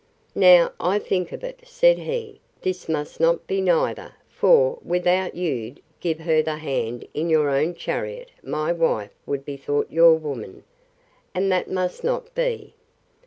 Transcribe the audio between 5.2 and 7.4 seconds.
you'd give her the hand in